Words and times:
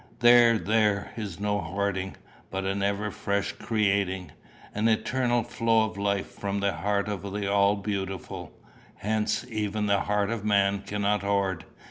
There, 0.21 0.57
there 0.57 1.11
is 1.15 1.39
no 1.39 1.59
hoarding, 1.61 2.15
but 2.49 2.65
an 2.65 2.81
ever 2.81 3.11
fresh 3.11 3.51
creating, 3.51 4.31
an 4.73 4.87
eternal 4.87 5.43
flow 5.43 5.85
of 5.85 5.95
life 5.95 6.25
from 6.31 6.59
the 6.59 6.73
heart 6.73 7.07
of 7.07 7.21
the 7.21 7.45
All 7.45 7.75
beautiful. 7.75 8.51
Hence 8.95 9.45
even 9.47 9.85
the 9.85 9.99
heart 9.99 10.31
of 10.31 10.43
man 10.43 10.81
cannot 10.81 11.21
hoard. 11.21 11.65